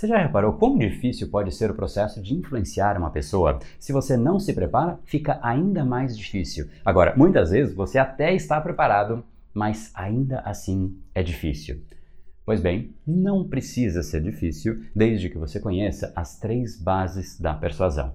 Você 0.00 0.06
já 0.06 0.16
reparou 0.16 0.54
quão 0.54 0.78
difícil 0.78 1.28
pode 1.28 1.54
ser 1.54 1.70
o 1.70 1.74
processo 1.74 2.22
de 2.22 2.34
influenciar 2.34 2.96
uma 2.96 3.10
pessoa? 3.10 3.58
Se 3.78 3.92
você 3.92 4.16
não 4.16 4.40
se 4.40 4.54
prepara, 4.54 4.98
fica 5.04 5.38
ainda 5.42 5.84
mais 5.84 6.16
difícil. 6.16 6.70
Agora, 6.82 7.14
muitas 7.18 7.50
vezes 7.50 7.74
você 7.74 7.98
até 7.98 8.32
está 8.34 8.58
preparado, 8.62 9.22
mas 9.52 9.90
ainda 9.94 10.40
assim 10.40 10.96
é 11.14 11.22
difícil. 11.22 11.82
Pois 12.46 12.62
bem, 12.62 12.94
não 13.06 13.46
precisa 13.46 14.02
ser 14.02 14.22
difícil 14.22 14.82
desde 14.96 15.28
que 15.28 15.36
você 15.36 15.60
conheça 15.60 16.10
as 16.16 16.38
três 16.38 16.80
bases 16.80 17.38
da 17.38 17.52
persuasão. 17.52 18.14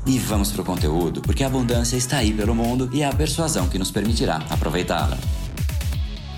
E 0.05 0.17
vamos 0.17 0.51
pro 0.51 0.65
conteúdo, 0.65 1.21
porque 1.21 1.43
a 1.43 1.47
abundância 1.47 1.95
está 1.95 2.17
aí 2.17 2.33
pelo 2.33 2.55
mundo 2.55 2.89
e 2.91 3.03
é 3.03 3.05
a 3.05 3.13
persuasão 3.13 3.69
que 3.69 3.77
nos 3.77 3.91
permitirá 3.91 4.37
aproveitá-la. 4.49 5.15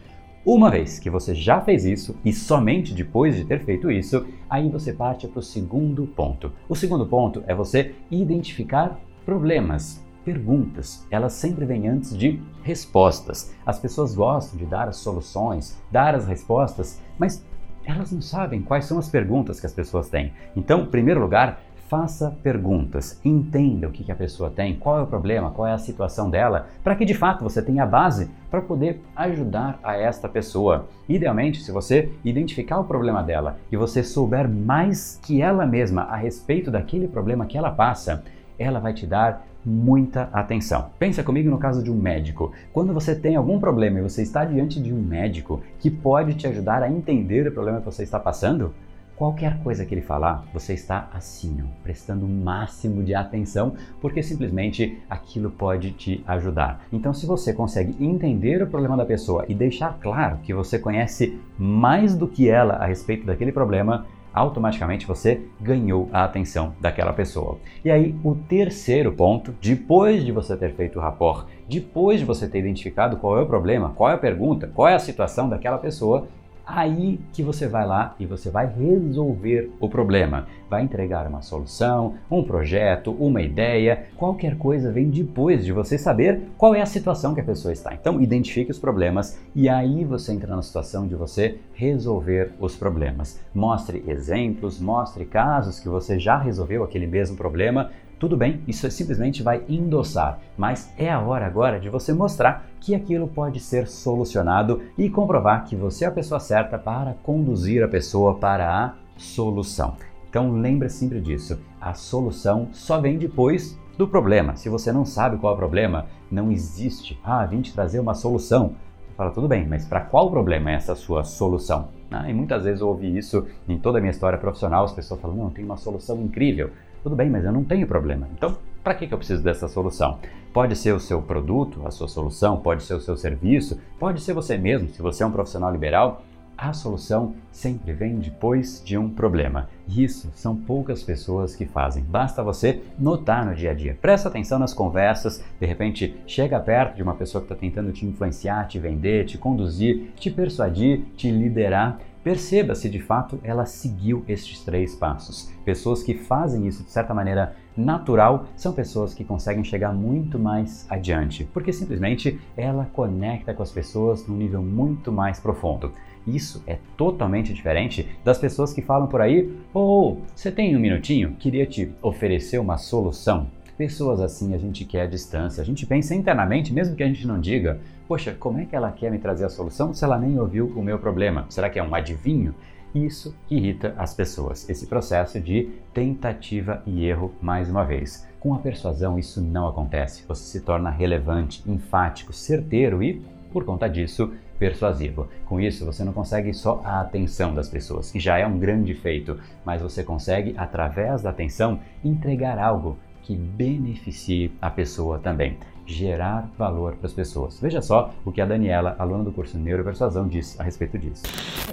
Uma 0.45 0.71
vez 0.71 0.97
que 0.97 1.09
você 1.09 1.35
já 1.35 1.59
fez 1.59 1.83
isso 1.83 2.15
e 2.23 2.31
somente 2.31 2.93
depois 2.93 3.35
de 3.35 3.43
ter 3.43 3.59
feito 3.65 3.91
isso, 3.91 4.25
aí 4.49 4.69
você 4.69 4.93
parte 4.93 5.27
para 5.27 5.39
o 5.39 5.43
segundo 5.43 6.07
ponto. 6.07 6.53
O 6.69 6.75
segundo 6.75 7.05
ponto 7.05 7.43
é 7.45 7.53
você 7.53 7.93
identificar 8.09 8.97
problemas, 9.25 10.01
perguntas, 10.27 11.07
elas 11.09 11.31
sempre 11.31 11.63
vêm 11.63 11.87
antes 11.87 12.15
de 12.17 12.37
respostas. 12.61 13.55
As 13.65 13.79
pessoas 13.79 14.13
gostam 14.13 14.59
de 14.59 14.65
dar 14.65 14.89
as 14.89 14.97
soluções, 14.97 15.81
dar 15.89 16.13
as 16.15 16.27
respostas, 16.27 17.01
mas 17.17 17.45
elas 17.85 18.11
não 18.11 18.19
sabem 18.19 18.61
quais 18.61 18.83
são 18.83 18.99
as 18.99 19.07
perguntas 19.07 19.57
que 19.57 19.65
as 19.65 19.71
pessoas 19.71 20.09
têm. 20.09 20.33
Então, 20.53 20.81
em 20.81 20.85
primeiro 20.87 21.21
lugar, 21.21 21.61
faça 21.87 22.37
perguntas, 22.43 23.21
entenda 23.23 23.87
o 23.87 23.91
que, 23.93 24.11
a 24.11 24.15
pessoa 24.15 24.49
tem, 24.49 24.75
qual 24.75 24.99
é 24.99 25.01
o 25.01 25.07
problema, 25.07 25.51
qual 25.51 25.65
é 25.65 25.71
a 25.71 25.77
situação 25.77 26.29
dela, 26.29 26.67
para 26.83 26.97
que 26.97 27.05
de 27.05 27.13
fato 27.13 27.41
você 27.41 27.61
tenha 27.61 27.83
a 27.83 27.87
base 27.87 28.29
para 28.51 28.61
poder 28.61 29.01
ajudar 29.15 29.79
a 29.81 29.95
esta 29.95 30.27
pessoa. 30.27 30.89
Idealmente, 31.07 31.61
se 31.61 31.71
você 31.71 32.11
identificar 32.25 32.79
o 32.79 32.83
problema 32.83 33.23
dela 33.23 33.57
e 33.71 33.77
você 33.77 34.03
souber 34.03 34.49
mais 34.49 35.17
que 35.23 35.41
ela 35.41 35.65
mesma 35.65 36.01
a 36.01 36.17
respeito 36.17 36.69
daquele 36.69 37.07
problema 37.07 37.45
que 37.45 37.57
ela 37.57 37.71
passa, 37.71 38.21
ela 38.59 38.79
vai 38.79 38.93
te 38.93 39.05
dar 39.05 39.46
muita 39.67 40.29
atenção. 40.31 40.91
Pensa 40.97 41.21
comigo 41.21 41.49
no 41.49 41.57
caso 41.57 41.83
de 41.83 41.91
um 41.91 41.95
médico. 41.95 42.53
Quando 42.71 42.93
você 42.93 43.13
tem 43.13 43.35
algum 43.35 43.59
problema 43.59 43.99
e 43.99 44.01
você 44.01 44.21
está 44.21 44.45
diante 44.45 44.81
de 44.81 44.93
um 44.93 45.01
médico 45.01 45.61
que 45.77 45.91
pode 45.91 46.35
te 46.35 46.47
ajudar 46.47 46.81
a 46.81 46.89
entender 46.89 47.45
o 47.45 47.51
problema 47.51 47.79
que 47.79 47.85
você 47.85 48.03
está 48.03 48.17
passando, 48.17 48.73
qualquer 49.17 49.57
coisa 49.63 49.83
que 49.83 49.93
ele 49.93 50.01
falar, 50.01 50.45
você 50.53 50.73
está 50.73 51.09
assim, 51.13 51.57
ó, 51.61 51.65
prestando 51.83 52.25
o 52.25 52.29
máximo 52.29 53.03
de 53.03 53.13
atenção, 53.13 53.73
porque 53.99 54.23
simplesmente 54.23 55.01
aquilo 55.09 55.49
pode 55.49 55.91
te 55.91 56.23
ajudar. 56.25 56.85
Então, 56.93 57.13
se 57.13 57.25
você 57.25 57.51
consegue 57.51 57.95
entender 57.99 58.61
o 58.61 58.67
problema 58.67 58.95
da 58.95 59.05
pessoa 59.05 59.43
e 59.49 59.55
deixar 59.55 59.97
claro 59.99 60.37
que 60.43 60.53
você 60.53 60.79
conhece 60.79 61.37
mais 61.57 62.15
do 62.15 62.27
que 62.27 62.47
ela 62.47 62.75
a 62.75 62.85
respeito 62.85 63.25
daquele 63.25 63.51
problema, 63.51 64.05
automaticamente 64.37 65.07
você 65.07 65.41
ganhou 65.59 66.09
a 66.13 66.23
atenção 66.23 66.75
daquela 66.79 67.11
pessoa. 67.11 67.57
E 67.83 67.89
aí, 67.89 68.15
o 68.23 68.35
terceiro 68.35 69.11
ponto, 69.11 69.53
depois 69.59 70.23
de 70.23 70.31
você 70.31 70.55
ter 70.55 70.73
feito 70.73 70.99
o 70.99 71.01
rapport, 71.01 71.47
depois 71.67 72.19
de 72.19 72.25
você 72.25 72.47
ter 72.47 72.59
identificado 72.59 73.17
qual 73.17 73.37
é 73.37 73.41
o 73.41 73.47
problema, 73.47 73.93
qual 73.95 74.11
é 74.11 74.13
a 74.13 74.17
pergunta, 74.17 74.69
qual 74.73 74.87
é 74.87 74.93
a 74.93 74.99
situação 74.99 75.49
daquela 75.49 75.77
pessoa, 75.77 76.27
aí 76.67 77.19
que 77.31 77.41
você 77.41 77.67
vai 77.67 77.87
lá 77.87 78.13
e 78.19 78.25
você 78.25 78.49
vai 78.49 78.67
resolver 78.67 79.71
o 79.79 79.87
problema. 79.87 80.47
Vai 80.69 80.83
entregar 80.83 81.25
uma 81.25 81.41
solução, 81.41 82.15
um 82.29 82.43
projeto, 82.43 83.11
uma 83.11 83.41
ideia, 83.41 84.07
qualquer 84.17 84.57
coisa 84.57 84.91
vem 84.91 85.09
depois 85.09 85.63
de 85.63 85.71
você 85.71 85.97
saber 85.97 86.41
qual 86.57 86.75
é 86.75 86.81
a 86.81 86.85
situação 86.85 87.33
que 87.33 87.39
a 87.39 87.45
pessoa 87.45 87.71
está. 87.71 87.93
Então, 87.93 88.19
identifique 88.19 88.69
os 88.69 88.77
problemas 88.77 89.39
e 89.55 89.69
aí 89.69 90.03
você 90.03 90.33
entra 90.33 90.53
na 90.53 90.61
situação 90.61 91.07
de 91.07 91.15
você 91.15 91.57
resolver 91.73 92.51
os 92.59 92.75
problemas. 92.75 93.39
Mostre 93.55 94.03
exemplos, 94.05 94.79
mostre 94.79 95.25
casos 95.25 95.79
que 95.79 95.87
você 95.87 96.19
já 96.19 96.37
resolveu 96.37 96.83
aquele 96.83 97.07
mesmo 97.07 97.37
problema 97.37 97.91
tudo 98.19 98.35
bem, 98.35 98.61
isso 98.67 98.89
simplesmente 98.89 99.43
vai 99.43 99.63
endossar, 99.69 100.39
mas 100.57 100.91
é 100.97 101.11
a 101.11 101.19
hora 101.19 101.45
agora 101.45 101.79
de 101.79 101.87
você 101.87 102.11
mostrar 102.13 102.65
que 102.79 102.95
aquilo 102.95 103.27
pode 103.27 103.59
ser 103.59 103.87
solucionado 103.87 104.81
e 104.97 105.09
comprovar 105.09 105.65
que 105.65 105.75
você 105.75 106.03
é 106.03 106.07
a 106.07 106.11
pessoa 106.11 106.39
certa 106.39 106.79
para 106.79 107.13
conduzir 107.23 107.83
a 107.83 107.87
pessoa 107.87 108.35
para 108.35 108.85
a 108.85 108.93
solução. 109.15 109.95
Então 110.29 110.51
lembre 110.51 110.89
sempre 110.89 111.21
disso, 111.21 111.59
a 111.79 111.93
solução 111.93 112.69
só 112.71 112.99
vem 112.99 113.19
depois 113.19 113.79
do 113.97 114.07
problema. 114.07 114.55
Se 114.55 114.67
você 114.67 114.91
não 114.91 115.05
sabe 115.05 115.37
qual 115.37 115.53
é 115.53 115.55
o 115.55 115.59
problema, 115.59 116.05
não 116.31 116.51
existe. 116.51 117.19
Ah, 117.23 117.45
vim 117.45 117.61
te 117.61 117.73
trazer 117.73 117.99
uma 117.99 118.13
solução. 118.13 118.75
Fala, 119.15 119.31
tudo 119.31 119.47
bem, 119.47 119.65
mas 119.67 119.85
para 119.85 120.01
qual 120.01 120.29
problema 120.29 120.71
é 120.71 120.75
essa 120.75 120.93
sua 120.93 121.23
solução? 121.23 121.89
Ah, 122.11 122.29
e 122.29 122.33
muitas 122.33 122.63
vezes 122.63 122.81
eu 122.81 122.87
ouvi 122.87 123.17
isso 123.17 123.47
em 123.67 123.77
toda 123.79 123.97
a 123.97 124.01
minha 124.01 124.11
história 124.11 124.37
profissional, 124.37 124.85
as 124.85 124.93
pessoas 124.93 125.19
falam, 125.19 125.35
não, 125.35 125.49
tem 125.49 125.65
uma 125.65 125.77
solução 125.77 126.21
incrível. 126.21 126.69
Tudo 127.07 127.15
bem, 127.15 127.29
mas 127.29 127.45
eu 127.45 127.53
não 127.53 127.63
tenho 127.63 127.87
problema. 127.87 128.27
Então, 128.37 128.57
para 128.83 128.93
que, 128.93 129.07
que 129.07 129.13
eu 129.13 129.17
preciso 129.17 129.41
dessa 129.41 129.69
solução? 129.69 130.19
Pode 130.51 130.75
ser 130.75 130.91
o 130.91 130.99
seu 130.99 131.21
produto, 131.21 131.87
a 131.87 131.89
sua 131.89 132.09
solução, 132.09 132.57
pode 132.57 132.83
ser 132.83 132.95
o 132.95 132.99
seu 132.99 133.15
serviço, 133.15 133.79
pode 133.97 134.19
ser 134.19 134.33
você 134.33 134.57
mesmo, 134.57 134.89
se 134.89 135.01
você 135.01 135.23
é 135.23 135.25
um 135.25 135.31
profissional 135.31 135.71
liberal. 135.71 136.21
A 136.57 136.73
solução 136.73 137.35
sempre 137.49 137.93
vem 137.93 138.17
depois 138.17 138.83
de 138.83 138.97
um 138.97 139.09
problema. 139.09 139.69
Isso 139.87 140.29
são 140.33 140.53
poucas 140.53 141.01
pessoas 141.01 141.55
que 141.55 141.65
fazem. 141.65 142.03
Basta 142.03 142.43
você 142.43 142.81
notar 142.99 143.45
no 143.45 143.55
dia 143.55 143.71
a 143.71 143.73
dia. 143.73 143.97
Presta 144.01 144.27
atenção 144.27 144.59
nas 144.59 144.73
conversas. 144.73 145.41
De 145.61 145.65
repente, 145.65 146.13
chega 146.27 146.59
perto 146.59 146.97
de 146.97 147.03
uma 147.03 147.13
pessoa 147.13 147.41
que 147.41 147.45
está 147.45 147.55
tentando 147.55 147.93
te 147.93 148.05
influenciar, 148.05 148.67
te 148.67 148.79
vender, 148.79 149.25
te 149.25 149.37
conduzir, 149.37 150.11
te 150.17 150.29
persuadir, 150.29 151.05
te 151.15 151.31
liderar. 151.31 151.99
Perceba 152.23 152.75
se 152.75 152.89
de 152.89 152.99
fato 152.99 153.39
ela 153.43 153.65
seguiu 153.65 154.23
estes 154.27 154.61
três 154.63 154.95
passos. 154.95 155.49
Pessoas 155.63 156.03
que 156.03 156.13
fazem 156.13 156.67
isso 156.67 156.83
de 156.83 156.91
certa 156.91 157.13
maneira 157.13 157.55
natural 157.75 158.47
são 158.55 158.73
pessoas 158.73 159.13
que 159.13 159.23
conseguem 159.23 159.63
chegar 159.63 159.93
muito 159.93 160.37
mais 160.37 160.85
adiante, 160.89 161.47
porque 161.53 161.71
simplesmente 161.71 162.39
ela 162.55 162.85
conecta 162.91 163.53
com 163.53 163.63
as 163.63 163.71
pessoas 163.71 164.27
num 164.27 164.35
nível 164.35 164.61
muito 164.61 165.11
mais 165.11 165.39
profundo. 165.39 165.91
Isso 166.25 166.61
é 166.67 166.77
totalmente 166.97 167.53
diferente 167.53 168.05
das 168.23 168.37
pessoas 168.37 168.73
que 168.73 168.81
falam 168.81 169.07
por 169.07 169.21
aí: 169.21 169.55
"Oh, 169.73 170.17
você 170.35 170.51
tem 170.51 170.75
um 170.75 170.79
minutinho? 170.79 171.35
Queria 171.39 171.65
te 171.65 171.93
oferecer 172.01 172.59
uma 172.59 172.77
solução". 172.77 173.47
Pessoas 173.77 174.19
assim 174.19 174.55
a 174.55 174.57
gente 174.57 174.83
quer 174.83 175.01
a 175.01 175.07
distância. 175.07 175.61
A 175.61 175.65
gente 175.65 175.85
pensa 175.85 176.15
internamente, 176.15 176.73
mesmo 176.73 176.95
que 176.95 177.03
a 177.03 177.07
gente 177.07 177.27
não 177.27 177.39
diga, 177.39 177.79
poxa, 178.07 178.33
como 178.33 178.59
é 178.59 178.65
que 178.65 178.75
ela 178.75 178.91
quer 178.91 179.11
me 179.11 179.19
trazer 179.19 179.45
a 179.45 179.49
solução 179.49 179.93
se 179.93 180.03
ela 180.03 180.17
nem 180.17 180.39
ouviu 180.39 180.65
o 180.75 180.81
meu 180.81 180.97
problema? 180.97 181.45
Será 181.47 181.69
que 181.69 181.77
é 181.77 181.83
um 181.83 181.93
adivinho? 181.93 182.55
Isso 182.95 183.35
irrita 183.51 183.93
as 183.95 184.15
pessoas, 184.15 184.67
esse 184.67 184.87
processo 184.87 185.39
de 185.39 185.69
tentativa 185.93 186.81
e 186.87 187.05
erro 187.05 187.31
mais 187.39 187.69
uma 187.69 187.83
vez. 187.83 188.27
Com 188.39 188.55
a 188.55 188.57
persuasão 188.57 189.19
isso 189.19 189.39
não 189.41 189.67
acontece. 189.67 190.23
Você 190.27 190.43
se 190.43 190.61
torna 190.61 190.89
relevante, 190.89 191.61
enfático, 191.69 192.33
certeiro 192.33 193.03
e, 193.03 193.21
por 193.53 193.63
conta 193.63 193.87
disso, 193.87 194.33
persuasivo. 194.57 195.27
Com 195.45 195.59
isso, 195.59 195.85
você 195.85 196.03
não 196.03 196.13
consegue 196.13 196.51
só 196.53 196.81
a 196.83 197.01
atenção 197.01 197.53
das 197.53 197.69
pessoas, 197.69 198.09
que 198.09 198.19
já 198.19 198.39
é 198.39 198.47
um 198.47 198.57
grande 198.57 198.95
feito, 198.95 199.39
mas 199.63 199.81
você 199.81 200.03
consegue, 200.03 200.55
através 200.57 201.21
da 201.21 201.29
atenção, 201.29 201.79
entregar 202.03 202.57
algo 202.57 202.97
que 203.27 203.35
beneficie 203.35 204.53
a 204.61 204.69
pessoa 204.69 205.19
também, 205.19 205.57
gerar 205.85 206.49
valor 206.57 206.95
para 206.95 207.07
as 207.07 207.13
pessoas. 207.13 207.59
Veja 207.59 207.81
só 207.81 208.13
o 208.23 208.31
que 208.31 208.39
a 208.39 208.45
Daniela, 208.45 208.95
aluna 208.97 209.25
do 209.25 209.33
curso 209.33 209.57
Neuropersuasão, 209.57 210.29
diz 210.29 210.57
a 210.57 210.63
respeito 210.63 210.97
disso. 210.97 211.23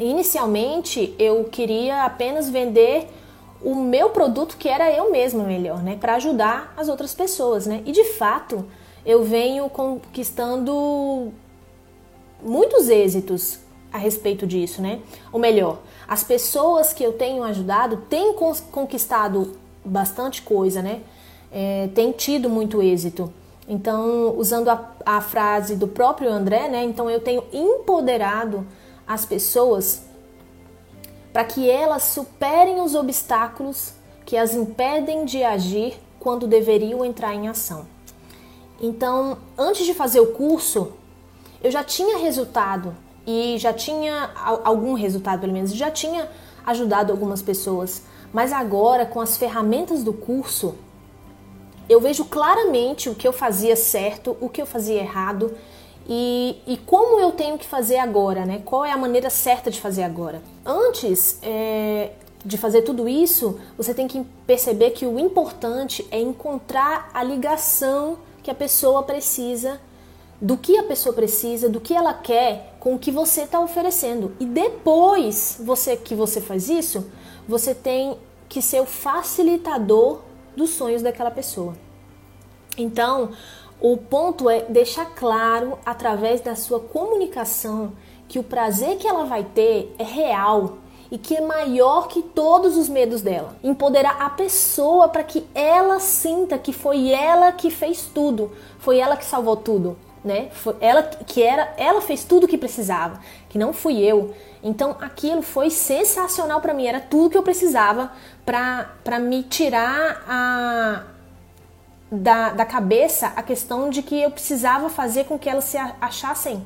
Inicialmente, 0.00 1.14
eu 1.16 1.44
queria 1.44 2.04
apenas 2.04 2.50
vender 2.50 3.06
o 3.62 3.76
meu 3.76 4.10
produto 4.10 4.56
que 4.56 4.68
era 4.68 4.90
eu 4.90 5.12
mesma 5.12 5.44
melhor, 5.44 5.80
né, 5.80 5.96
para 5.96 6.16
ajudar 6.16 6.74
as 6.76 6.88
outras 6.88 7.14
pessoas, 7.14 7.68
né? 7.68 7.84
E 7.86 7.92
de 7.92 8.02
fato, 8.02 8.64
eu 9.06 9.22
venho 9.22 9.70
conquistando 9.70 11.32
muitos 12.42 12.88
êxitos 12.88 13.60
a 13.92 13.98
respeito 13.98 14.44
disso, 14.44 14.82
né? 14.82 14.98
Ou 15.32 15.38
melhor, 15.38 15.78
as 16.08 16.24
pessoas 16.24 16.92
que 16.92 17.04
eu 17.04 17.12
tenho 17.12 17.44
ajudado 17.44 17.98
têm 18.10 18.34
conquistado 18.72 19.56
bastante 19.84 20.42
coisa, 20.42 20.82
né? 20.82 21.02
É, 21.56 21.88
tem 21.94 22.10
tido 22.10 22.50
muito 22.50 22.82
êxito. 22.82 23.32
Então, 23.68 24.36
usando 24.36 24.68
a, 24.68 24.90
a 25.06 25.20
frase 25.20 25.76
do 25.76 25.86
próprio 25.86 26.28
André, 26.28 26.68
né? 26.68 26.82
Então, 26.82 27.08
eu 27.08 27.20
tenho 27.20 27.44
empoderado 27.52 28.66
as 29.06 29.24
pessoas 29.24 30.02
para 31.32 31.44
que 31.44 31.70
elas 31.70 32.02
superem 32.02 32.80
os 32.80 32.96
obstáculos 32.96 33.92
que 34.26 34.36
as 34.36 34.54
impedem 34.54 35.24
de 35.24 35.44
agir 35.44 35.94
quando 36.18 36.48
deveriam 36.48 37.04
entrar 37.04 37.34
em 37.34 37.46
ação. 37.46 37.86
Então, 38.80 39.38
antes 39.56 39.86
de 39.86 39.94
fazer 39.94 40.20
o 40.20 40.32
curso, 40.32 40.92
eu 41.62 41.70
já 41.70 41.84
tinha 41.84 42.18
resultado 42.18 42.94
e 43.26 43.56
já 43.58 43.72
tinha 43.72 44.30
algum 44.64 44.94
resultado, 44.94 45.40
pelo 45.40 45.52
menos, 45.52 45.72
já 45.72 45.90
tinha 45.90 46.28
ajudado 46.66 47.12
algumas 47.12 47.42
pessoas. 47.42 48.02
Mas 48.32 48.52
agora, 48.52 49.06
com 49.06 49.20
as 49.20 49.36
ferramentas 49.36 50.02
do 50.02 50.12
curso, 50.12 50.74
eu 51.88 52.00
vejo 52.00 52.24
claramente 52.24 53.08
o 53.08 53.14
que 53.14 53.26
eu 53.26 53.32
fazia 53.32 53.76
certo, 53.76 54.36
o 54.40 54.48
que 54.48 54.60
eu 54.60 54.66
fazia 54.66 55.00
errado 55.00 55.54
e, 56.08 56.56
e 56.66 56.76
como 56.76 57.18
eu 57.18 57.32
tenho 57.32 57.58
que 57.58 57.66
fazer 57.66 57.98
agora, 57.98 58.44
né? 58.44 58.62
Qual 58.64 58.84
é 58.84 58.92
a 58.92 58.96
maneira 58.96 59.30
certa 59.30 59.70
de 59.70 59.80
fazer 59.80 60.02
agora? 60.02 60.42
Antes 60.64 61.38
é, 61.42 62.10
de 62.44 62.58
fazer 62.58 62.82
tudo 62.82 63.08
isso, 63.08 63.58
você 63.76 63.94
tem 63.94 64.06
que 64.06 64.22
perceber 64.46 64.90
que 64.90 65.06
o 65.06 65.18
importante 65.18 66.06
é 66.10 66.20
encontrar 66.20 67.10
a 67.14 67.22
ligação 67.22 68.18
que 68.42 68.50
a 68.50 68.54
pessoa 68.54 69.02
precisa, 69.02 69.80
do 70.40 70.58
que 70.58 70.76
a 70.76 70.82
pessoa 70.82 71.14
precisa, 71.14 71.70
do 71.70 71.80
que 71.80 71.94
ela 71.94 72.12
quer 72.12 72.76
com 72.78 72.94
o 72.94 72.98
que 72.98 73.10
você 73.10 73.42
está 73.42 73.58
oferecendo. 73.58 74.32
E 74.38 74.44
depois 74.44 75.58
você 75.58 75.96
que 75.96 76.14
você 76.14 76.38
faz 76.40 76.68
isso, 76.68 77.10
você 77.48 77.74
tem 77.74 78.18
que 78.46 78.60
ser 78.60 78.80
o 78.80 78.84
facilitador 78.84 80.20
dos 80.56 80.70
sonhos 80.70 81.02
daquela 81.02 81.30
pessoa. 81.30 81.74
Então, 82.76 83.30
o 83.80 83.96
ponto 83.96 84.48
é 84.48 84.62
deixar 84.62 85.06
claro 85.14 85.78
através 85.84 86.40
da 86.40 86.56
sua 86.56 86.80
comunicação 86.80 87.92
que 88.28 88.38
o 88.38 88.42
prazer 88.42 88.96
que 88.96 89.06
ela 89.06 89.24
vai 89.24 89.44
ter 89.44 89.94
é 89.98 90.04
real 90.04 90.78
e 91.10 91.18
que 91.18 91.36
é 91.36 91.40
maior 91.40 92.08
que 92.08 92.22
todos 92.22 92.76
os 92.76 92.88
medos 92.88 93.22
dela. 93.22 93.56
Empoderar 93.62 94.16
a 94.20 94.30
pessoa 94.30 95.08
para 95.08 95.22
que 95.22 95.46
ela 95.54 96.00
sinta 96.00 96.58
que 96.58 96.72
foi 96.72 97.10
ela 97.10 97.52
que 97.52 97.70
fez 97.70 98.10
tudo, 98.12 98.50
foi 98.78 98.98
ela 98.98 99.16
que 99.16 99.24
salvou 99.24 99.56
tudo, 99.56 99.96
né? 100.24 100.48
Foi 100.52 100.74
ela 100.80 101.02
que 101.02 101.42
era, 101.42 101.74
ela 101.76 102.00
fez 102.00 102.24
tudo 102.24 102.44
o 102.44 102.48
que 102.48 102.56
precisava, 102.56 103.20
que 103.48 103.58
não 103.58 103.72
fui 103.72 103.98
eu. 103.98 104.34
Então 104.62 104.96
aquilo 105.00 105.42
foi 105.42 105.68
sensacional 105.68 106.60
para 106.60 106.72
mim, 106.72 106.86
era 106.86 107.00
tudo 107.00 107.30
que 107.30 107.36
eu 107.36 107.42
precisava 107.42 108.10
para 108.44 109.18
me 109.20 109.42
tirar 109.42 110.24
a, 110.26 111.02
da, 112.10 112.50
da 112.50 112.64
cabeça 112.64 113.32
a 113.36 113.42
questão 113.42 113.90
de 113.90 114.02
que 114.02 114.22
eu 114.22 114.30
precisava 114.30 114.88
fazer 114.88 115.24
com 115.24 115.38
que 115.38 115.48
elas 115.50 115.64
se 115.64 115.76
achassem 116.00 116.64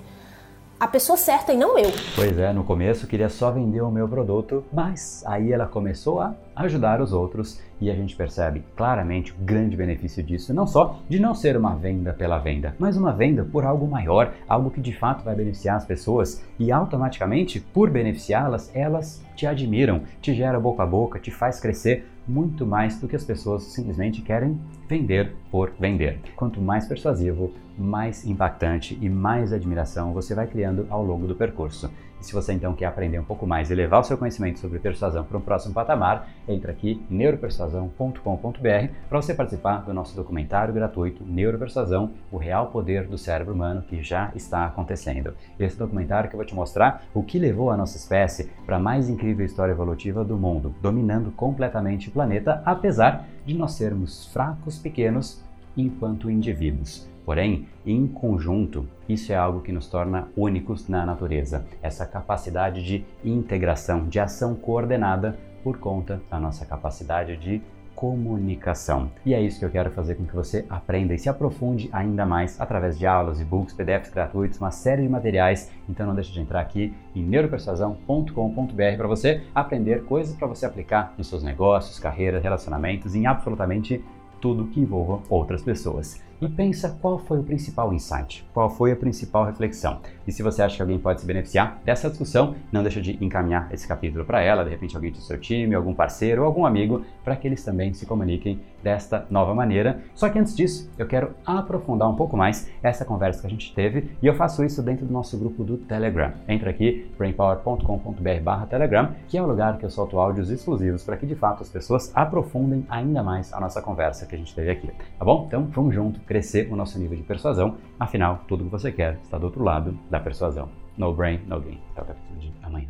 a 0.81 0.87
pessoa 0.87 1.17
certa 1.17 1.53
e 1.53 1.57
não 1.57 1.77
eu. 1.77 1.91
Pois 2.15 2.39
é, 2.39 2.53
no 2.53 2.63
começo 2.63 3.07
queria 3.07 3.29
só 3.29 3.51
vender 3.51 3.81
o 3.81 3.91
meu 3.91 4.09
produto, 4.09 4.65
mas 4.73 5.25
aí 5.27 5.53
ela 5.53 5.67
começou 5.67 6.21
a 6.21 6.35
ajudar 6.55 7.01
os 7.01 7.13
outros 7.13 7.61
e 7.81 7.91
a 7.91 7.95
gente 7.95 8.15
percebe 8.15 8.65
claramente 8.77 9.33
o 9.33 9.37
grande 9.39 9.77
benefício 9.77 10.23
disso, 10.23 10.55
não 10.55 10.67
só 10.67 11.01
de 11.09 11.19
não 11.19 11.35
ser 11.35 11.57
uma 11.57 11.75
venda 11.75 12.13
pela 12.13 12.39
venda, 12.39 12.75
mas 12.79 12.97
uma 12.97 13.13
venda 13.13 13.45
por 13.45 13.65
algo 13.65 13.87
maior, 13.89 14.33
algo 14.49 14.71
que 14.71 14.81
de 14.81 14.93
fato 14.93 15.25
vai 15.25 15.35
beneficiar 15.35 15.77
as 15.77 15.85
pessoas 15.85 16.45
e 16.59 16.71
automaticamente, 16.71 17.61
por 17.61 17.91
beneficiá-las, 17.91 18.71
elas 18.75 19.23
te 19.35 19.47
admiram, 19.47 20.03
te 20.21 20.35
gera 20.35 20.59
boca 20.61 20.83
a 20.83 20.87
boca, 20.87 21.19
te 21.19 21.31
faz 21.31 21.61
crescer 21.61 22.07
muito 22.29 22.67
mais 22.67 23.01
do 23.01 23.09
que 23.09 23.17
as 23.17 23.25
pessoas 23.25 23.63
simplesmente 23.63 24.21
querem 24.21 24.61
vender 24.89 25.35
por 25.51 25.73
vender. 25.81 26.21
Quanto 26.37 26.61
mais 26.61 26.87
persuasivo, 26.87 27.53
mais 27.77 28.27
impactante 28.27 28.99
e 29.01 29.09
mais 29.09 29.53
admiração 29.53 30.13
você 30.13 30.35
vai 30.35 30.47
criando 30.47 30.87
ao 30.91 31.03
longo 31.05 31.27
do 31.27 31.35
percurso. 31.35 31.91
E 32.21 32.25
se 32.25 32.33
você 32.33 32.53
então 32.53 32.75
quer 32.75 32.87
aprender 32.87 33.19
um 33.19 33.25
pouco 33.25 33.47
mais 33.47 33.71
e 33.71 33.75
levar 33.75 33.99
o 33.99 34.05
seu 34.05 34.19
conhecimento 34.19 34.59
sobre 34.59 34.79
persuasão 34.79 35.25
para 35.25 35.39
um 35.39 35.41
próximo 35.41 35.75
patamar, 35.75 36.29
entra 36.49 36.73
aqui 36.73 37.03
neuropersuasão.com.br 37.09 38.93
para 39.09 39.23
você 39.23 39.35
participar 39.35 39.83
do 39.83 39.95
nosso 39.95 40.17
documentário 40.17 40.75
gratuito 40.75 41.25
Neuropersuasão, 41.25 42.13
o 42.31 42.37
real 42.37 42.69
poder 42.69 43.07
do 43.07 43.17
cérebro 43.17 43.55
humano 43.55 43.83
que 43.83 44.03
já 44.03 44.33
está 44.35 44.67
acontecendo. 44.67 45.35
Esse 45.59 45.79
documentário 45.79 46.29
que 46.29 46.35
eu 46.35 46.39
vou 46.39 46.47
te 46.47 46.55
mostrar 46.55 47.05
o 47.15 47.23
que 47.23 47.39
levou 47.39 47.71
a 47.71 47.77
nossa 47.77 47.97
espécie 47.97 48.51
para 48.67 48.77
a 48.77 48.81
mais 48.81 49.09
incrível 49.09 49.47
história 49.47 49.73
evolutiva 49.73 50.25
do 50.25 50.37
mundo, 50.37 50.75
dominando 50.83 51.31
completamente 51.31 52.09
o 52.09 52.13
planeta, 52.13 52.63
apesar 52.65 53.27
de 53.45 53.55
nós 53.55 53.73
sermos 53.73 54.27
fracos, 54.33 54.79
pequenos 54.79 55.43
enquanto 55.79 56.31
indivíduos. 56.31 57.09
Porém, 57.25 57.69
em 57.85 58.07
conjunto, 58.07 58.89
isso 59.09 59.33
é 59.33 59.37
algo 59.37 59.61
que 59.61 59.73
nos 59.73 59.87
torna 59.87 60.29
únicos 60.37 60.89
na 60.89 61.05
natureza. 61.05 61.67
Essa 61.83 62.07
capacidade 62.07 62.83
de 62.83 63.05
integração, 63.25 64.09
de 64.09 64.19
ação 64.19 64.55
coordenada 64.55 65.39
por 65.63 65.79
conta 65.79 66.23
da 66.31 66.41
nossa 66.41 66.65
capacidade 66.65 67.37
de 67.37 67.61
comunicação. 67.99 69.11
E 69.27 69.35
é 69.35 69.43
isso 69.43 69.59
que 69.59 69.65
eu 69.65 69.71
quero 69.71 69.91
fazer 69.91 70.15
com 70.15 70.25
que 70.25 70.35
você 70.35 70.65
aprenda 70.71 71.13
e 71.13 71.19
se 71.19 71.29
aprofunde 71.29 71.91
ainda 71.93 72.25
mais 72.25 72.61
através 72.61 72.97
de 72.97 73.05
aulas, 73.07 73.41
e-books, 73.41 73.75
PDFs 73.75 74.13
gratuitos, 74.13 74.61
uma 74.61 74.71
série 74.71 75.03
de 75.03 75.09
materiais. 75.09 75.71
Então 75.89 76.07
não 76.07 76.15
deixe 76.15 76.33
de 76.33 76.41
entrar 76.41 76.61
aqui 76.61 76.95
em 77.13 77.25
neuropersuasão.com.br 77.25 78.97
para 78.97 79.09
você 79.09 79.43
aprender 79.53 80.05
coisas 80.05 80.37
para 80.37 80.47
você 80.47 80.65
aplicar 80.65 81.13
nos 81.19 81.27
seus 81.27 81.43
negócios, 81.43 81.99
carreiras, 81.99 82.41
relacionamentos, 82.41 83.17
em 83.17 83.27
absolutamente 83.27 84.03
tudo 84.41 84.67
que 84.67 84.81
envolva 84.81 85.23
outras 85.29 85.63
pessoas 85.63 86.21
e 86.41 86.49
pensa 86.49 86.97
qual 87.01 87.19
foi 87.19 87.39
o 87.39 87.43
principal 87.43 87.93
insight, 87.93 88.47
qual 88.53 88.71
foi 88.71 88.93
a 88.93 88.97
principal 88.97 89.45
reflexão. 89.45 90.01
E 90.27 90.33
se 90.33 90.43
você 90.43 90.63
acha 90.63 90.77
que 90.77 90.83
alguém 90.83 90.99
pode 90.99 91.21
se 91.21 91.27
beneficiar 91.27 91.81
dessa 91.85 92.09
discussão, 92.09 92.55
não 92.71 92.83
deixa 92.83 93.01
de 93.01 93.23
encaminhar 93.25 93.69
esse 93.73 93.87
capítulo 93.87 94.25
para 94.25 94.41
ela, 94.43 94.65
de 94.65 94.71
repente 94.71 94.95
alguém 94.95 95.11
do 95.11 95.19
seu 95.19 95.39
time, 95.39 95.75
algum 95.75 95.95
parceiro 95.95 96.43
ou 96.43 96.47
algum 96.47 96.67
amigo, 96.67 97.05
para 97.25 97.37
que 97.37 97.47
eles 97.47 97.65
também 97.65 97.93
se 97.93 98.07
comuniquem 98.07 98.61
desta 98.83 99.27
nova 99.31 99.55
maneira. 99.55 100.03
Só 100.15 100.29
que 100.29 100.39
antes 100.39 100.57
disso, 100.57 100.91
eu 100.99 101.07
quero 101.07 101.35
aprofundar 101.45 102.09
um 102.09 102.15
pouco 102.15 102.37
mais 102.37 102.71
essa 102.83 103.05
conversa 103.05 103.41
que 103.41 103.47
a 103.47 103.51
gente 103.51 103.75
teve 103.75 104.11
e 104.23 104.27
eu 104.27 104.35
faço 104.35 104.65
isso 104.65 104.83
dentro 104.83 105.05
do 105.07 105.13
nosso 105.13 105.37
grupo 105.39 105.65
do 105.65 105.77
Telegram. 105.77 106.33
Entra 106.47 106.71
aqui, 106.71 107.11
brainpower.com.br/telegram, 107.19 109.15
que 109.29 109.37
é 109.37 109.43
o 109.43 109.47
lugar 109.47 109.79
que 109.79 109.85
eu 109.85 109.91
solto 109.91 110.19
áudios 110.19 110.51
exclusivos 110.51 111.03
para 111.03 111.17
que 111.17 111.27
de 111.27 111.35
fato 111.35 111.63
as 111.63 111.69
pessoas 111.69 112.13
aprofundem 112.15 112.87
ainda 112.89 113.23
mais 113.23 113.53
a 113.53 113.61
nossa 113.61 113.83
conversa 113.83 114.27
que 114.27 114.35
a 114.35 114.39
gente 114.39 114.55
teve 114.55 114.71
aqui. 114.71 114.91
Tá 115.19 115.25
bom? 115.25 115.45
Então, 115.47 115.67
vamos 115.73 115.95
junto 115.95 116.21
crescer 116.29 116.71
o 116.71 116.77
nosso 116.77 116.99
nível 116.99 117.17
de 117.17 117.25
persuasão. 117.25 117.79
Afinal, 117.99 118.45
tudo 118.47 118.65
que 118.65 118.71
você 118.71 118.93
quer 118.93 119.19
está 119.25 119.39
do 119.39 119.47
outro 119.47 119.65
lado 119.65 119.99
da 120.11 120.21
persuasão. 120.21 120.69
No 120.97 121.13
brain, 121.13 121.41
no 121.47 121.59
gain. 121.59 121.81
Até 121.93 122.03
o 122.03 122.05
capítulo 122.05 122.39
de 122.39 122.53
amanhã. 122.63 122.89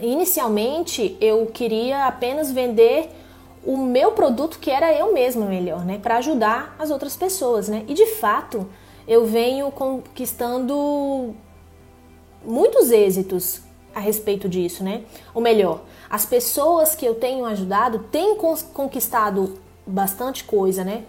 Inicialmente, 0.00 1.16
eu 1.20 1.46
queria 1.46 2.06
apenas 2.06 2.52
vender 2.52 3.10
o 3.64 3.76
meu 3.76 4.12
produto 4.12 4.58
que 4.58 4.70
era 4.70 4.92
eu 4.92 5.12
mesma 5.14 5.46
melhor, 5.46 5.84
né, 5.84 5.98
para 5.98 6.16
ajudar 6.16 6.74
as 6.78 6.90
outras 6.90 7.16
pessoas, 7.16 7.68
né? 7.68 7.84
E 7.86 7.94
de 7.94 8.06
fato, 8.06 8.68
eu 9.06 9.24
venho 9.24 9.70
conquistando 9.70 11.34
muitos 12.44 12.90
êxitos 12.90 13.62
a 13.94 14.00
respeito 14.00 14.48
disso, 14.48 14.82
né? 14.82 15.02
Ou 15.32 15.40
melhor, 15.40 15.82
as 16.10 16.26
pessoas 16.26 16.94
que 16.94 17.06
eu 17.06 17.14
tenho 17.14 17.44
ajudado 17.44 18.00
têm 18.10 18.36
conquistado 18.36 19.58
bastante 19.86 20.44
coisa, 20.44 20.82
né? 20.82 21.04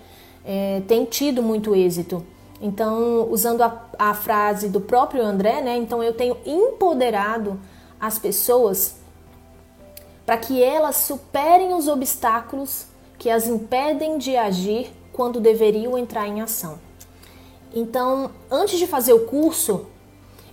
É, 0.45 0.81
tem 0.87 1.05
tido 1.05 1.41
muito 1.41 1.75
êxito. 1.75 2.25
Então, 2.61 3.27
usando 3.29 3.61
a, 3.61 3.85
a 3.97 4.13
frase 4.13 4.69
do 4.69 4.79
próprio 4.79 5.23
André, 5.23 5.61
né? 5.61 5.75
Então, 5.77 6.01
eu 6.01 6.13
tenho 6.13 6.37
empoderado 6.45 7.59
as 7.99 8.17
pessoas 8.17 8.95
para 10.25 10.37
que 10.37 10.63
elas 10.63 10.95
superem 10.95 11.73
os 11.73 11.87
obstáculos 11.87 12.85
que 13.17 13.29
as 13.29 13.47
impedem 13.47 14.17
de 14.17 14.35
agir 14.35 14.93
quando 15.11 15.39
deveriam 15.39 15.97
entrar 15.97 16.27
em 16.27 16.41
ação. 16.41 16.79
Então, 17.73 18.31
antes 18.49 18.79
de 18.79 18.87
fazer 18.87 19.13
o 19.13 19.25
curso, 19.25 19.87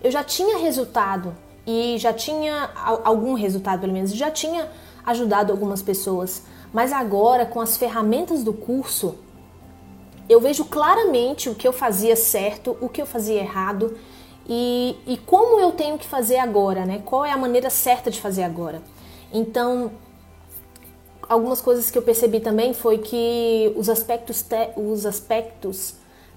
eu 0.02 0.10
já 0.10 0.24
tinha 0.24 0.58
resultado 0.58 1.36
e 1.66 1.96
já 1.98 2.12
tinha 2.12 2.70
algum 3.04 3.34
resultado, 3.34 3.80
pelo 3.80 3.92
menos, 3.92 4.12
já 4.12 4.30
tinha 4.30 4.68
ajudado 5.04 5.52
algumas 5.52 5.82
pessoas. 5.82 6.42
Mas 6.72 6.92
agora, 6.92 7.44
com 7.44 7.60
as 7.60 7.76
ferramentas 7.76 8.42
do 8.42 8.52
curso, 8.52 9.16
eu 10.30 10.40
vejo 10.40 10.64
claramente 10.64 11.50
o 11.50 11.56
que 11.56 11.66
eu 11.66 11.72
fazia 11.72 12.14
certo, 12.14 12.76
o 12.80 12.88
que 12.88 13.02
eu 13.02 13.06
fazia 13.06 13.40
errado 13.40 13.98
e, 14.48 14.96
e 15.04 15.16
como 15.16 15.58
eu 15.58 15.72
tenho 15.72 15.98
que 15.98 16.06
fazer 16.06 16.38
agora, 16.38 16.86
né? 16.86 17.02
Qual 17.04 17.24
é 17.24 17.32
a 17.32 17.36
maneira 17.36 17.68
certa 17.68 18.12
de 18.12 18.20
fazer 18.20 18.44
agora. 18.44 18.80
Então, 19.32 19.90
algumas 21.28 21.60
coisas 21.60 21.90
que 21.90 21.98
eu 21.98 22.02
percebi 22.02 22.38
também 22.38 22.72
foi 22.72 22.98
que 22.98 23.72
os 23.76 23.88
aspectos, 23.88 24.44
os 24.76 25.04
aspectos 25.04 25.94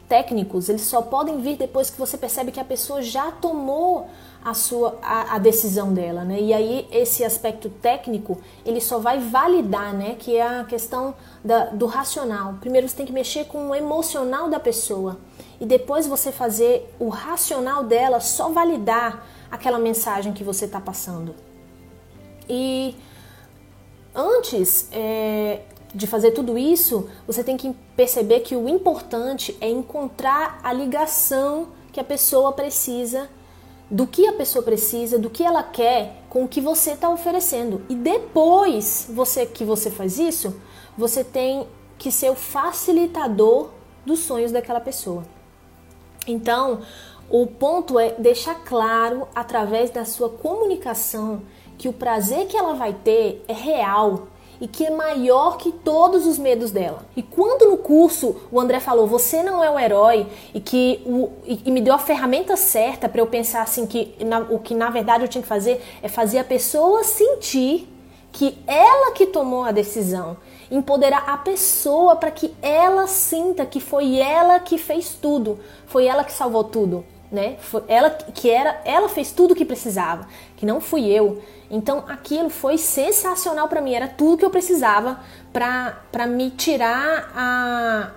técnicos, 0.08 0.70
eles 0.70 0.82
só 0.84 1.02
podem 1.02 1.42
vir 1.42 1.58
depois 1.58 1.90
que 1.90 1.98
você 1.98 2.18
percebe 2.18 2.52
que 2.52 2.60
a 2.60 2.66
pessoa 2.66 3.02
já 3.02 3.32
tomou 3.32 4.08
a 4.44 4.54
sua 4.54 5.00
a, 5.02 5.36
a, 5.36 5.38
decisão 5.40 5.94
dela, 5.94 6.26
né? 6.26 6.40
E 6.40 6.54
aí 6.54 6.88
esse 6.92 7.24
aspecto 7.24 7.70
técnico 7.70 8.42
ele 8.66 8.82
só 8.82 9.00
vai 9.00 9.20
validar, 9.20 9.94
né? 9.94 10.16
Que 10.20 10.36
é 10.36 10.60
a 10.60 10.64
questão 10.66 11.16
da, 11.44 11.68
do 11.68 11.86
racional. 11.86 12.56
Primeiro 12.60 12.88
você 12.88 12.96
tem 12.96 13.06
que 13.06 13.14
mexer 13.14 13.46
com 13.46 13.70
o 13.70 13.76
emocional 13.76 14.50
da 14.50 14.60
pessoa 14.60 15.18
e 15.62 15.66
depois 15.66 16.06
você 16.06 16.32
fazer 16.32 16.94
o 17.00 17.08
racional 17.08 17.86
dela 17.86 18.20
só 18.20 18.50
validar 18.50 19.26
aquela 19.50 19.80
mensagem 19.80 20.34
que 20.34 20.44
você 20.44 20.66
está 20.66 20.82
passando. 20.82 21.34
E 22.50 22.96
antes 24.14 24.90
é, 24.92 25.62
de 25.94 26.08
fazer 26.08 26.32
tudo 26.32 26.58
isso, 26.58 27.10
você 27.28 27.44
tem 27.44 27.56
que 27.56 27.76
perceber 27.96 28.40
que 28.40 28.56
o 28.56 28.68
importante 28.68 29.56
é 29.62 29.70
encontrar 29.70 30.60
a 30.64 30.74
ligação 30.74 31.68
que 31.92 32.00
a 32.00 32.04
pessoa 32.04 32.52
precisa 32.52 33.30
do 33.90 34.08
que 34.08 34.28
a 34.28 34.34
pessoa 34.34 34.64
precisa, 34.64 35.20
do 35.20 35.30
que 35.30 35.44
ela 35.44 35.62
quer 35.62 36.24
com 36.30 36.44
o 36.44 36.48
que 36.48 36.60
você 36.60 36.92
está 36.92 37.10
oferecendo. 37.10 37.84
E 37.88 37.96
depois 37.96 39.08
você 39.14 39.46
que 39.46 39.64
você 39.64 39.92
faz 39.92 40.18
isso, 40.18 40.60
você 40.98 41.24
tem 41.24 41.68
que 41.98 42.12
ser 42.12 42.32
o 42.32 42.36
facilitador 42.36 43.70
dos 44.04 44.20
sonhos 44.20 44.52
daquela 44.52 44.80
pessoa. 44.80 45.24
Então, 46.26 46.82
o 47.30 47.46
ponto 47.46 48.00
é 48.00 48.12
deixar 48.14 48.56
claro 48.64 49.28
através 49.36 49.92
da 49.92 50.06
sua 50.06 50.30
comunicação 50.30 51.44
que 51.78 51.88
o 51.88 51.94
prazer 51.94 52.48
que 52.48 52.58
ela 52.58 52.74
vai 52.74 52.94
ter 52.94 53.44
é 53.48 53.54
real, 53.54 54.28
e 54.60 54.68
que 54.68 54.86
é 54.86 54.90
maior 54.90 55.58
que 55.58 55.72
todos 55.72 56.26
os 56.26 56.38
medos 56.38 56.72
dela. 56.72 57.06
E 57.16 57.22
quando 57.22 57.70
no 57.70 57.78
curso 57.78 58.36
o 58.52 58.60
André 58.60 58.80
falou, 58.80 59.08
você 59.08 59.44
não 59.44 59.64
é 59.64 59.70
o 59.70 59.80
herói, 59.80 60.28
e 60.54 60.60
que 60.60 61.02
o, 61.06 61.32
e, 61.46 61.62
e 61.66 61.72
me 61.72 61.82
deu 61.82 61.94
a 61.94 62.00
ferramenta 62.00 62.56
certa 62.56 63.10
para 63.10 63.22
eu 63.22 63.28
pensar 63.28 63.62
assim 63.62 63.86
que 63.86 64.16
na, 64.24 64.40
o 64.40 64.60
que 64.60 64.74
na 64.74 64.90
verdade 64.90 65.24
eu 65.24 65.28
tinha 65.28 65.42
que 65.42 65.48
fazer 65.48 65.82
é 66.02 66.08
fazer 66.08 66.40
a 66.40 66.44
pessoa 66.44 67.04
sentir 67.04 67.90
que 68.32 68.58
ela 68.66 69.12
que 69.12 69.28
tomou 69.28 69.64
a 69.64 69.72
decisão, 69.72 70.38
empoderar 70.72 71.24
a 71.28 71.38
pessoa 71.38 72.16
para 72.16 72.32
que 72.32 72.54
ela 72.64 73.06
sinta 73.06 73.64
que 73.64 73.80
foi 73.80 74.18
ela 74.18 74.60
que 74.60 74.78
fez 74.78 75.14
tudo, 75.14 75.60
foi 75.86 76.08
ela 76.08 76.24
que 76.24 76.32
salvou 76.32 76.64
tudo, 76.64 77.06
né? 77.34 77.56
Foi 77.60 77.82
ela 77.88 78.12
que 78.12 78.48
era, 78.48 78.80
ela 78.86 79.10
fez 79.10 79.32
tudo 79.32 79.54
o 79.54 79.56
que 79.56 79.66
precisava, 79.66 80.28
que 80.56 80.68
não 80.68 80.80
fui 80.80 81.08
eu. 81.08 81.42
Então 81.70 82.04
aquilo 82.08 82.48
foi 82.48 82.78
sensacional 82.78 83.68
para 83.68 83.82
mim, 83.82 83.96
era 83.96 84.08
tudo 84.08 84.38
que 84.38 84.46
eu 84.46 84.52
precisava 84.52 85.20
para 85.52 86.28
me 86.28 86.52
tirar 86.52 87.32
a, 87.36 88.12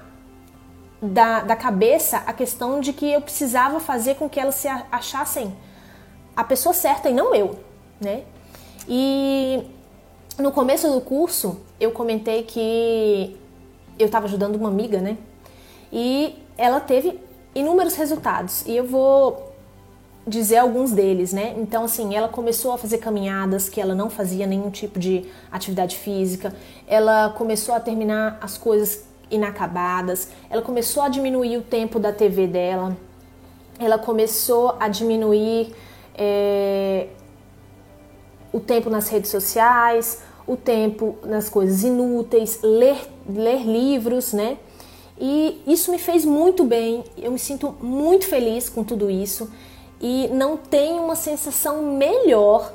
da, 1.00 1.40
da 1.40 1.56
cabeça 1.56 2.18
a 2.26 2.32
questão 2.34 2.78
de 2.78 2.92
que 2.92 3.10
eu 3.10 3.22
precisava 3.22 3.80
fazer 3.80 4.16
com 4.16 4.28
que 4.28 4.38
elas 4.38 4.56
se 4.56 4.68
achassem 4.68 5.56
a 6.36 6.44
pessoa 6.44 6.74
certa 6.74 7.08
e 7.08 7.14
não 7.14 7.34
eu, 7.34 7.58
né? 7.98 8.22
E 8.86 9.64
no 10.38 10.52
começo 10.52 10.92
do 10.92 11.00
curso 11.00 11.58
eu 11.80 11.90
comentei 11.90 12.42
que 12.42 13.34
eu 13.98 14.04
estava 14.04 14.26
ajudando 14.26 14.56
uma 14.56 14.68
amiga, 14.68 15.00
né? 15.00 15.16
E 15.90 16.38
ela 16.58 16.80
teve 16.80 17.18
inúmeros 17.56 17.96
resultados. 17.96 18.62
E 18.66 18.76
eu 18.76 18.86
vou 18.86 19.52
dizer 20.26 20.58
alguns 20.58 20.92
deles, 20.92 21.32
né? 21.32 21.54
Então, 21.56 21.84
assim, 21.84 22.14
ela 22.14 22.28
começou 22.28 22.72
a 22.72 22.78
fazer 22.78 22.98
caminhadas 22.98 23.68
que 23.68 23.80
ela 23.80 23.94
não 23.94 24.10
fazia 24.10 24.46
nenhum 24.46 24.70
tipo 24.70 24.98
de 24.98 25.24
atividade 25.50 25.96
física, 25.96 26.52
ela 26.86 27.30
começou 27.30 27.74
a 27.74 27.80
terminar 27.80 28.38
as 28.40 28.58
coisas 28.58 29.04
inacabadas, 29.30 30.28
ela 30.50 30.62
começou 30.62 31.02
a 31.02 31.08
diminuir 31.08 31.56
o 31.56 31.62
tempo 31.62 31.98
da 31.98 32.12
TV 32.12 32.46
dela, 32.46 32.96
ela 33.78 33.98
começou 33.98 34.76
a 34.80 34.88
diminuir 34.88 35.72
é, 36.14 37.06
o 38.52 38.58
tempo 38.58 38.90
nas 38.90 39.08
redes 39.08 39.30
sociais, 39.30 40.22
o 40.46 40.56
tempo 40.56 41.16
nas 41.24 41.48
coisas 41.48 41.84
inúteis, 41.84 42.60
ler, 42.62 42.98
ler 43.28 43.62
livros, 43.64 44.32
né? 44.32 44.58
E 45.18 45.62
isso 45.66 45.90
me 45.90 45.98
fez 45.98 46.24
muito 46.24 46.64
bem, 46.64 47.04
eu 47.16 47.32
me 47.32 47.38
sinto 47.38 47.74
muito 47.80 48.26
feliz 48.26 48.68
com 48.68 48.84
tudo 48.84 49.10
isso. 49.10 49.50
E 50.00 50.28
não 50.28 50.56
tem 50.56 50.92
uma 50.98 51.16
sensação 51.16 51.82
melhor 51.82 52.72